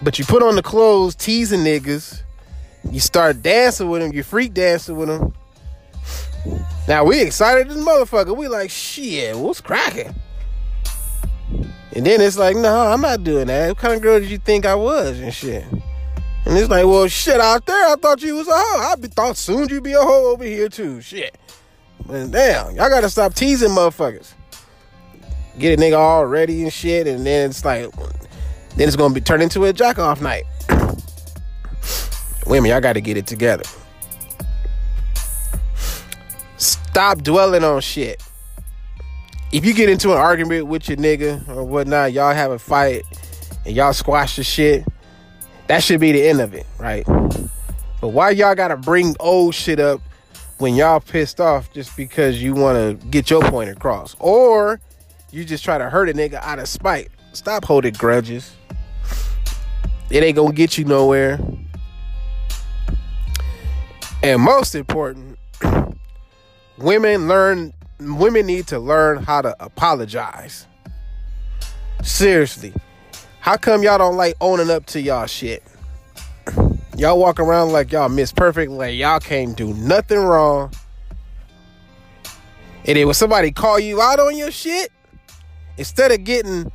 but 0.02 0.18
you 0.18 0.24
put 0.24 0.42
on 0.42 0.56
the 0.56 0.62
clothes, 0.62 1.14
teasing 1.14 1.60
niggas. 1.60 2.22
You 2.90 3.00
start 3.00 3.42
dancing 3.42 3.90
with 3.90 4.00
them. 4.00 4.12
You 4.12 4.22
freak 4.22 4.54
dancing 4.54 4.96
with 4.96 5.08
them. 5.08 5.34
Now 6.88 7.04
we 7.04 7.20
excited 7.20 7.68
as 7.68 7.76
motherfucker. 7.76 8.36
We 8.36 8.48
like 8.48 8.70
shit. 8.70 9.36
What's 9.36 9.60
cracking? 9.60 10.14
And 11.92 12.04
then 12.04 12.20
it's 12.20 12.36
like, 12.36 12.56
no, 12.56 12.86
I'm 12.86 13.00
not 13.00 13.22
doing 13.22 13.46
that. 13.46 13.68
What 13.68 13.78
kind 13.78 13.94
of 13.94 14.02
girl 14.02 14.18
did 14.18 14.30
you 14.30 14.38
think 14.38 14.66
I 14.66 14.74
was 14.74 15.20
and 15.20 15.32
shit? 15.32 15.64
And 15.64 16.58
it's 16.58 16.68
like, 16.68 16.84
well, 16.84 17.06
shit 17.06 17.40
out 17.40 17.64
there. 17.66 17.86
I 17.86 17.94
thought 17.96 18.22
you 18.22 18.34
was 18.34 18.48
a 18.48 18.52
hoe. 18.52 18.92
I 18.92 18.96
be, 18.96 19.08
thought 19.08 19.36
soon 19.36 19.68
you'd 19.68 19.84
be 19.84 19.92
a 19.92 20.00
hoe 20.00 20.32
over 20.32 20.44
here 20.44 20.68
too. 20.68 21.00
Shit. 21.00 21.38
But 22.06 22.30
damn, 22.32 22.74
y'all 22.76 22.90
gotta 22.90 23.08
stop 23.08 23.34
teasing 23.34 23.70
motherfuckers 23.70 24.34
get 25.58 25.78
a 25.78 25.82
nigga 25.82 25.98
all 25.98 26.26
ready 26.26 26.62
and 26.62 26.72
shit, 26.72 27.06
and 27.06 27.24
then 27.24 27.50
it's 27.50 27.64
like, 27.64 27.90
then 28.76 28.88
it's 28.88 28.96
gonna 28.96 29.14
be 29.14 29.20
turned 29.20 29.42
into 29.42 29.64
a 29.64 29.72
jack 29.72 29.98
off 29.98 30.20
night. 30.20 30.44
Women, 32.46 32.70
y'all 32.70 32.80
gotta 32.80 33.00
get 33.00 33.16
it 33.16 33.26
together. 33.26 33.64
Stop 36.94 37.22
dwelling 37.22 37.64
on 37.64 37.80
shit. 37.80 38.22
If 39.50 39.64
you 39.64 39.74
get 39.74 39.88
into 39.88 40.12
an 40.12 40.18
argument 40.18 40.68
with 40.68 40.88
your 40.88 40.96
nigga 40.96 41.48
or 41.48 41.64
whatnot, 41.64 42.12
y'all 42.12 42.32
have 42.32 42.52
a 42.52 42.58
fight 42.60 43.02
and 43.66 43.74
y'all 43.74 43.92
squash 43.92 44.36
the 44.36 44.44
shit, 44.44 44.84
that 45.66 45.82
should 45.82 45.98
be 45.98 46.12
the 46.12 46.24
end 46.24 46.40
of 46.40 46.54
it, 46.54 46.64
right? 46.78 47.04
But 48.00 48.10
why 48.10 48.30
y'all 48.30 48.54
gotta 48.54 48.76
bring 48.76 49.16
old 49.18 49.56
shit 49.56 49.80
up 49.80 50.02
when 50.58 50.76
y'all 50.76 51.00
pissed 51.00 51.40
off 51.40 51.72
just 51.72 51.96
because 51.96 52.40
you 52.40 52.54
wanna 52.54 52.94
get 52.94 53.28
your 53.28 53.42
point 53.42 53.70
across? 53.70 54.14
Or 54.20 54.78
you 55.32 55.44
just 55.44 55.64
try 55.64 55.78
to 55.78 55.90
hurt 55.90 56.08
a 56.08 56.12
nigga 56.12 56.34
out 56.34 56.60
of 56.60 56.68
spite. 56.68 57.08
Stop 57.32 57.64
holding 57.64 57.94
grudges. 57.94 58.54
It 60.10 60.22
ain't 60.22 60.36
gonna 60.36 60.52
get 60.52 60.78
you 60.78 60.84
nowhere. 60.84 61.40
And 64.22 64.40
most 64.40 64.76
important, 64.76 65.33
women 66.78 67.28
learn 67.28 67.72
women 68.00 68.46
need 68.46 68.66
to 68.68 68.78
learn 68.78 69.22
how 69.22 69.42
to 69.42 69.54
apologize. 69.60 70.66
Seriously. 72.02 72.72
How 73.40 73.56
come 73.56 73.82
y'all 73.82 73.98
don't 73.98 74.16
like 74.16 74.34
owning 74.40 74.70
up 74.70 74.86
to 74.86 75.00
y'all 75.00 75.26
shit? 75.26 75.62
Y'all 76.96 77.18
walk 77.18 77.40
around 77.40 77.72
like 77.72 77.90
y'all 77.90 78.08
miss 78.08 78.30
perfect, 78.30 78.70
like 78.70 78.94
y'all 78.94 79.18
can't 79.18 79.56
do 79.56 79.74
nothing 79.74 80.20
wrong. 80.20 80.70
And 82.86 82.96
then 82.96 83.06
when 83.06 83.14
somebody 83.14 83.50
call 83.50 83.80
you 83.80 84.00
out 84.00 84.20
on 84.20 84.36
your 84.36 84.52
shit, 84.52 84.92
instead 85.76 86.12
of 86.12 86.22
getting, 86.22 86.70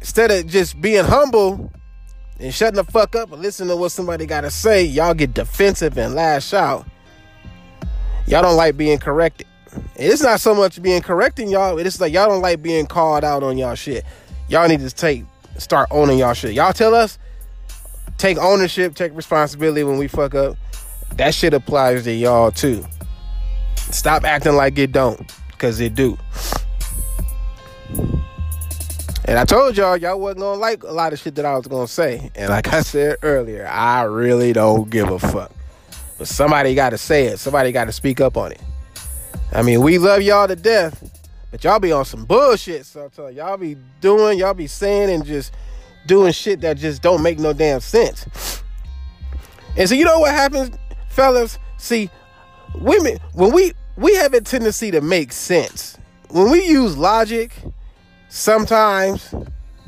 instead 0.00 0.30
of 0.30 0.46
just 0.46 0.80
being 0.80 1.04
humble 1.04 1.70
and 2.38 2.54
shutting 2.54 2.76
the 2.76 2.84
fuck 2.84 3.14
up 3.14 3.32
and 3.32 3.42
listening 3.42 3.68
to 3.68 3.76
what 3.76 3.92
somebody 3.92 4.24
got 4.24 4.40
to 4.42 4.50
say, 4.50 4.82
y'all 4.82 5.12
get 5.12 5.34
defensive 5.34 5.98
and 5.98 6.14
lash 6.14 6.54
out. 6.54 6.86
Y'all 8.30 8.42
don't 8.42 8.56
like 8.56 8.76
being 8.76 8.96
corrected. 8.96 9.44
it's 9.96 10.22
not 10.22 10.40
so 10.40 10.54
much 10.54 10.80
being 10.80 11.02
correcting 11.02 11.48
y'all. 11.48 11.76
It's 11.78 12.00
like 12.00 12.12
y'all 12.12 12.28
don't 12.28 12.40
like 12.40 12.62
being 12.62 12.86
called 12.86 13.24
out 13.24 13.42
on 13.42 13.58
y'all 13.58 13.74
shit. 13.74 14.04
Y'all 14.48 14.68
need 14.68 14.78
to 14.80 14.90
take 14.90 15.24
start 15.58 15.88
owning 15.90 16.16
y'all 16.16 16.32
shit. 16.32 16.52
Y'all 16.54 16.72
tell 16.72 16.94
us 16.94 17.18
take 18.18 18.38
ownership, 18.38 18.94
take 18.94 19.16
responsibility 19.16 19.82
when 19.82 19.98
we 19.98 20.06
fuck 20.06 20.36
up. 20.36 20.56
That 21.16 21.34
shit 21.34 21.54
applies 21.54 22.04
to 22.04 22.12
y'all 22.12 22.52
too. 22.52 22.86
Stop 23.74 24.22
acting 24.22 24.54
like 24.54 24.78
it 24.78 24.92
don't, 24.92 25.20
cause 25.58 25.80
it 25.80 25.96
do. 25.96 26.16
And 29.24 29.38
I 29.40 29.44
told 29.44 29.76
y'all, 29.76 29.96
y'all 29.96 30.20
wasn't 30.20 30.42
gonna 30.42 30.60
like 30.60 30.84
a 30.84 30.92
lot 30.92 31.12
of 31.12 31.18
shit 31.18 31.34
that 31.34 31.44
I 31.44 31.56
was 31.56 31.66
gonna 31.66 31.88
say. 31.88 32.30
And 32.36 32.50
like 32.50 32.72
I 32.72 32.82
said 32.82 33.16
earlier, 33.22 33.66
I 33.66 34.02
really 34.02 34.52
don't 34.52 34.88
give 34.88 35.10
a 35.10 35.18
fuck. 35.18 35.50
But 36.20 36.28
somebody 36.28 36.74
gotta 36.74 36.98
say 36.98 37.28
it. 37.28 37.38
Somebody 37.38 37.72
gotta 37.72 37.92
speak 37.92 38.20
up 38.20 38.36
on 38.36 38.52
it. 38.52 38.60
I 39.54 39.62
mean, 39.62 39.80
we 39.80 39.96
love 39.96 40.20
y'all 40.20 40.46
to 40.46 40.54
death, 40.54 41.02
but 41.50 41.64
y'all 41.64 41.78
be 41.78 41.92
on 41.92 42.04
some 42.04 42.26
bullshit. 42.26 42.84
So 42.84 43.08
y'all 43.28 43.56
be 43.56 43.78
doing, 44.02 44.38
y'all 44.38 44.52
be 44.52 44.66
saying 44.66 45.08
and 45.08 45.24
just 45.24 45.54
doing 46.04 46.32
shit 46.32 46.60
that 46.60 46.76
just 46.76 47.00
don't 47.00 47.22
make 47.22 47.38
no 47.38 47.54
damn 47.54 47.80
sense. 47.80 48.62
And 49.78 49.88
so 49.88 49.94
you 49.94 50.04
know 50.04 50.18
what 50.18 50.32
happens, 50.32 50.76
fellas? 51.08 51.58
See, 51.78 52.10
women 52.74 53.18
when 53.32 53.50
we 53.50 53.72
we 53.96 54.14
have 54.16 54.34
a 54.34 54.42
tendency 54.42 54.90
to 54.90 55.00
make 55.00 55.32
sense. 55.32 55.96
When 56.28 56.50
we 56.50 56.66
use 56.68 56.98
logic, 56.98 57.50
sometimes, 58.28 59.32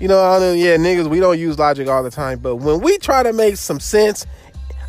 you 0.00 0.08
know, 0.08 0.54
yeah, 0.54 0.78
niggas, 0.78 1.10
we 1.10 1.20
don't 1.20 1.38
use 1.38 1.58
logic 1.58 1.88
all 1.88 2.02
the 2.02 2.10
time, 2.10 2.38
but 2.38 2.56
when 2.56 2.80
we 2.80 2.96
try 2.96 3.22
to 3.22 3.34
make 3.34 3.58
some 3.58 3.80
sense 3.80 4.24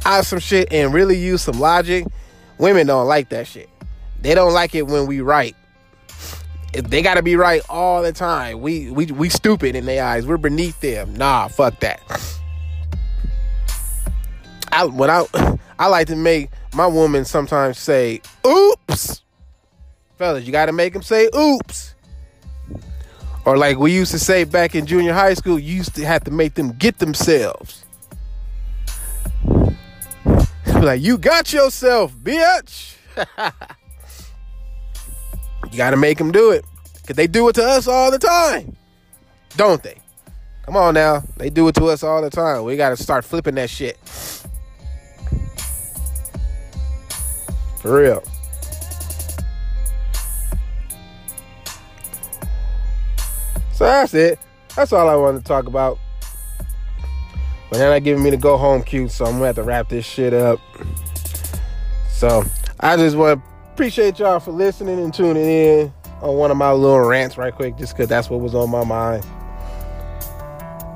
out 0.06 0.26
some 0.26 0.40
shit 0.40 0.72
and 0.72 0.94
really 0.94 1.18
use 1.18 1.42
some 1.42 1.60
logic, 1.60 2.06
women 2.58 2.88
don't 2.88 3.08
like 3.08 3.30
that 3.30 3.48
shit. 3.48 3.70
They 4.22 4.36
don't 4.36 4.54
like 4.54 4.76
it 4.76 4.88
when 4.88 5.06
we 5.06 5.22
right. 5.22 5.56
They 6.74 7.02
gotta 7.02 7.22
be 7.22 7.36
right 7.36 7.62
all 7.70 8.02
the 8.02 8.12
time. 8.12 8.62
We 8.62 8.90
we 8.90 9.06
we 9.08 9.30
stupid 9.30 9.76
in 9.76 9.86
their 9.86 10.04
eyes. 10.04 10.26
We're 10.26 10.38
beneath 10.38 10.80
them. 10.82 11.14
Nah, 11.14 11.48
fuck 11.48 11.80
that. 11.82 12.02
I 14.72 14.86
when 14.86 15.10
I 15.10 15.26
I 15.80 15.88
like 15.88 16.08
to 16.08 16.16
make 16.16 16.50
my 16.74 16.88
woman 16.88 17.26
sometimes 17.26 17.78
say, 17.78 18.22
oops. 18.46 19.22
Fellas, 20.18 20.46
you 20.46 20.52
gotta 20.52 20.72
make 20.72 20.94
them 20.94 21.04
say 21.04 21.30
oops. 21.36 21.94
Or 23.46 23.58
like 23.58 23.78
we 23.78 23.94
used 23.94 24.12
to 24.12 24.20
say 24.20 24.46
back 24.46 24.74
in 24.74 24.86
junior 24.86 25.14
high 25.14 25.34
school, 25.34 25.60
you 25.60 25.76
used 25.76 25.96
to 25.96 26.06
have 26.06 26.24
to 26.24 26.32
make 26.32 26.54
them 26.56 26.72
get 26.74 27.00
themselves. 27.00 27.84
Like, 30.84 31.02
you 31.02 31.18
got 31.18 31.52
yourself, 31.54 32.14
bitch. 32.14 32.96
you 35.72 35.78
gotta 35.78 35.98
make 35.98 36.18
them 36.18 36.32
do 36.32 36.52
it. 36.52 36.66
Cause 37.06 37.16
they 37.16 37.28
do 37.28 37.50
it 37.50 37.54
to 37.54 37.64
us 37.64 37.88
all 37.88 38.12
the 38.12 38.20
time. 38.20 38.76
Don't 39.58 39.84
they? 39.84 39.98
Come 40.64 40.78
on 40.78 40.94
now. 40.94 41.24
They 41.38 41.50
do 41.50 41.68
it 41.68 41.76
to 41.76 41.86
us 41.86 42.04
all 42.04 42.22
the 42.22 42.30
time. 42.30 42.64
We 42.64 42.78
gotta 42.78 42.96
start 42.96 43.26
flipping 43.26 43.56
that 43.56 43.70
shit. 43.70 43.98
For 47.82 47.98
real. 48.00 48.24
So 53.74 53.84
that's 53.86 54.14
it. 54.14 54.40
That's 54.76 54.94
all 54.94 55.10
I 55.10 55.16
wanted 55.16 55.40
to 55.40 55.44
talk 55.44 55.66
about. 55.68 56.00
But 57.74 57.80
they're 57.80 57.90
not 57.90 58.04
giving 58.04 58.24
me 58.24 58.30
the 58.30 58.38
go 58.38 58.56
home 58.56 58.84
cue, 58.84 59.10
so 59.10 59.26
I'm 59.26 59.32
gonna 59.32 59.48
have 59.48 59.56
to 59.56 59.64
wrap 59.64 59.90
this 59.90 60.06
shit 60.06 60.32
up. 60.32 60.60
So 62.12 62.44
I 62.80 62.96
just 62.98 63.18
want 63.18 63.44
to 63.44 63.72
appreciate 63.72 64.20
y'all 64.20 64.40
for 64.40 64.52
listening 64.52 65.00
and 65.00 65.12
tuning 65.12 65.44
in 65.44 65.92
on 66.22 66.38
one 66.38 66.52
of 66.52 66.58
my 66.58 66.72
little 66.72 67.00
rants 67.00 67.36
right 67.36 67.52
quick, 67.52 67.76
just 67.76 67.98
because 67.98 68.08
that's 68.08 68.30
what 68.30 68.42
was 68.42 68.54
on 68.54 68.70
my 68.70 68.84
mind. 68.84 69.26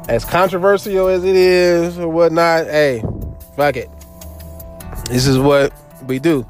As 0.07 0.24
controversial 0.24 1.07
as 1.07 1.24
it 1.24 1.36
is 1.36 1.98
or 1.98 2.10
whatnot, 2.10 2.67
hey, 2.67 3.03
fuck 3.55 3.75
it. 3.75 3.90
This 5.09 5.25
is 5.25 5.40
what 5.40 5.74
we 6.05 6.20
do. 6.20 6.46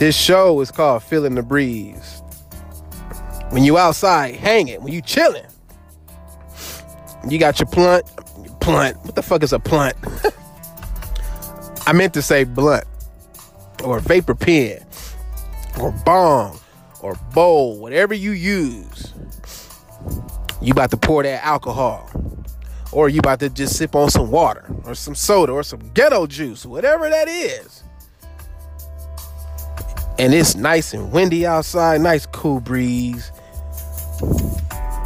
This 0.00 0.16
show 0.16 0.60
is 0.60 0.72
called 0.72 1.04
Feeling 1.04 1.36
the 1.36 1.44
Breeze. 1.44 2.20
When 3.50 3.62
you 3.62 3.78
outside 3.78 4.34
hanging, 4.34 4.82
when 4.82 4.92
you 4.92 5.02
chilling, 5.02 5.46
you 7.28 7.38
got 7.38 7.58
your 7.58 7.66
blunt, 7.66 8.04
blunt. 8.60 8.96
What 9.04 9.14
the 9.14 9.22
fuck 9.22 9.42
is 9.42 9.52
a 9.52 9.58
blunt? 9.58 9.96
I 11.86 11.92
meant 11.92 12.14
to 12.14 12.22
say 12.22 12.44
blunt 12.44 12.84
or 13.84 14.00
vapor 14.00 14.34
pen 14.34 14.84
or 15.80 15.92
bong 16.04 16.58
or 17.00 17.14
bowl, 17.34 17.78
whatever 17.78 18.14
you 18.14 18.32
use. 18.32 19.12
You 20.60 20.72
about 20.72 20.90
to 20.90 20.96
pour 20.96 21.22
that 21.22 21.44
alcohol. 21.44 22.08
Or 22.92 23.08
you 23.08 23.20
about 23.20 23.40
to 23.40 23.48
just 23.48 23.76
sip 23.76 23.94
on 23.94 24.10
some 24.10 24.30
water 24.30 24.66
or 24.84 24.94
some 24.94 25.14
soda 25.14 25.52
or 25.52 25.62
some 25.62 25.80
ghetto 25.94 26.26
juice, 26.26 26.66
whatever 26.66 27.08
that 27.08 27.26
is 27.26 27.82
and 30.18 30.34
it's 30.34 30.54
nice 30.54 30.94
and 30.94 31.10
windy 31.10 31.46
outside, 31.46 32.00
nice 32.00 32.26
cool 32.26 32.60
breeze. 32.60 33.32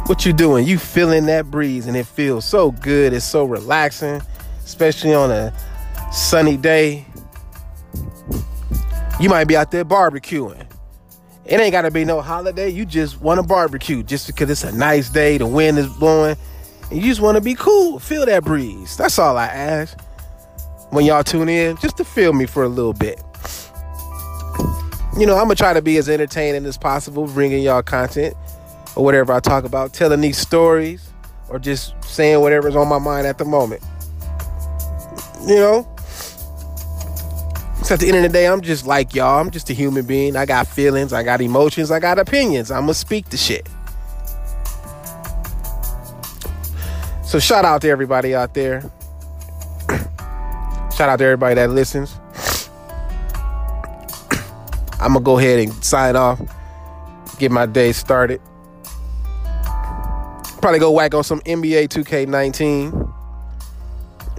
What 0.07 0.25
you 0.25 0.31
doing? 0.31 0.65
You 0.65 0.77
feeling 0.77 1.25
that 1.25 1.51
breeze 1.51 1.85
and 1.85 1.97
it 1.97 2.05
feels 2.07 2.45
so 2.45 2.71
good. 2.71 3.11
It's 3.11 3.25
so 3.25 3.43
relaxing, 3.43 4.21
especially 4.63 5.13
on 5.13 5.31
a 5.31 5.53
sunny 6.13 6.55
day. 6.55 7.05
You 9.19 9.27
might 9.27 9.49
be 9.49 9.57
out 9.57 9.71
there 9.71 9.83
barbecuing. 9.83 10.65
It 11.45 11.59
ain't 11.59 11.73
gotta 11.73 11.91
be 11.91 12.05
no 12.05 12.21
holiday. 12.21 12.69
You 12.69 12.85
just 12.85 13.19
want 13.19 13.41
to 13.41 13.45
barbecue 13.45 14.01
just 14.01 14.27
because 14.27 14.49
it's 14.49 14.63
a 14.63 14.71
nice 14.71 15.09
day, 15.09 15.37
the 15.37 15.45
wind 15.45 15.77
is 15.77 15.87
blowing, 15.87 16.37
and 16.89 17.01
you 17.01 17.09
just 17.09 17.19
want 17.19 17.35
to 17.35 17.41
be 17.41 17.55
cool, 17.55 17.99
feel 17.99 18.25
that 18.27 18.45
breeze. 18.45 18.95
That's 18.95 19.19
all 19.19 19.37
I 19.37 19.47
ask. 19.47 19.99
When 20.91 21.03
y'all 21.03 21.25
tune 21.25 21.49
in, 21.49 21.75
just 21.77 21.97
to 21.97 22.05
feel 22.05 22.31
me 22.31 22.45
for 22.45 22.63
a 22.63 22.69
little 22.69 22.93
bit 22.93 23.21
you 25.17 25.25
know, 25.25 25.35
I'm 25.35 25.45
gonna 25.45 25.55
try 25.55 25.73
to 25.73 25.81
be 25.81 25.97
as 25.97 26.07
entertaining 26.09 26.65
as 26.65 26.77
possible, 26.77 27.25
bringing 27.25 27.63
y'all 27.63 27.81
content 27.81 28.35
or 28.97 29.03
whatever 29.03 29.31
I 29.31 29.39
talk 29.39 29.63
about, 29.63 29.93
telling 29.93 30.21
these 30.21 30.39
stories 30.39 31.11
or 31.49 31.59
just 31.59 31.93
saying 32.03 32.41
whatever's 32.41 32.75
on 32.75 32.87
my 32.87 32.97
mind 32.97 33.27
at 33.27 33.37
the 33.37 33.45
moment. 33.45 33.83
You 35.45 35.55
know? 35.55 35.95
So 37.83 37.93
at 37.93 37.99
the 37.99 38.07
end 38.07 38.17
of 38.17 38.23
the 38.23 38.29
day, 38.29 38.47
I'm 38.47 38.61
just 38.61 38.87
like 38.87 39.13
y'all. 39.13 39.39
I'm 39.39 39.51
just 39.51 39.69
a 39.69 39.73
human 39.73 40.05
being. 40.05 40.35
I 40.35 40.47
got 40.47 40.65
feelings, 40.65 41.13
I 41.13 41.21
got 41.21 41.41
emotions, 41.41 41.91
I 41.91 41.99
got 41.99 42.17
opinions. 42.17 42.71
I'm 42.71 42.81
gonna 42.81 42.95
speak 42.95 43.29
the 43.29 43.37
shit. 43.37 43.69
So 47.23 47.37
shout 47.37 47.65
out 47.65 47.83
to 47.83 47.89
everybody 47.89 48.33
out 48.33 48.55
there. 48.55 48.81
shout 50.97 51.07
out 51.07 51.17
to 51.17 51.23
everybody 51.23 51.53
that 51.53 51.69
listens. 51.69 52.17
I'm 54.99 55.13
gonna 55.13 55.21
go 55.21 55.37
ahead 55.37 55.59
and 55.59 55.71
sign 55.83 56.15
off, 56.15 56.41
get 57.37 57.51
my 57.51 57.67
day 57.67 57.91
started. 57.91 58.41
Probably 60.67 60.79
go 60.81 60.91
whack 60.91 61.13
on 61.13 61.23
some 61.23 61.39
NBA 61.45 61.87
2K19, 61.87 62.91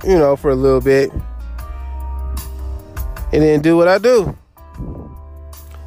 you 0.04 0.18
know, 0.18 0.36
for 0.36 0.50
a 0.50 0.54
little 0.54 0.82
bit, 0.82 1.10
and 3.32 3.42
then 3.42 3.62
do 3.62 3.78
what 3.78 3.88
I 3.88 3.96
do. 3.96 4.36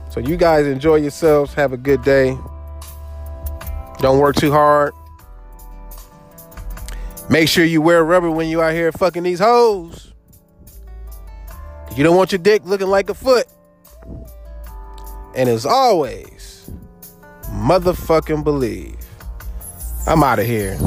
So 0.10 0.20
you 0.20 0.38
guys 0.38 0.66
enjoy 0.66 0.96
yourselves. 0.96 1.54
Have 1.54 1.74
a 1.74 1.78
good 1.78 2.02
day. 2.02 2.36
Don't 4.00 4.18
work 4.18 4.36
too 4.36 4.52
hard. 4.52 4.96
Make 7.30 7.48
sure 7.48 7.64
you 7.64 7.84
wear 7.84 8.04
rubber 8.04 8.32
when 8.32 8.50
you 8.50 8.64
out 8.64 8.74
here 8.74 8.92
fucking 8.92 9.22
these 9.22 9.38
hoes. 9.38 10.12
You 11.96 12.04
don't 12.04 12.18
want 12.18 12.32
your 12.32 12.40
dick 12.40 12.64
looking 12.66 12.88
like 12.88 13.12
a 13.12 13.14
foot. 13.14 13.46
And 15.36 15.48
as 15.48 15.68
always, 15.68 16.68
motherfucking 17.44 18.44
believe. 18.44 18.98
I'm 20.08 20.24
out 20.24 20.40
of 20.40 20.46
here. 20.46 20.78